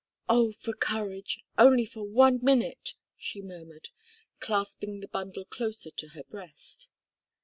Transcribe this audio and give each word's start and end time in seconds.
"Oh! 0.27 0.51
for 0.51 0.73
courage 0.73 1.43
only 1.59 1.85
for 1.85 2.01
one 2.03 2.39
minute!" 2.41 2.95
she 3.19 3.39
murmured, 3.39 3.89
clasping 4.39 4.99
the 4.99 5.07
bundle 5.07 5.45
closer 5.45 5.91
to 5.91 6.07
her 6.15 6.23
breast. 6.23 6.89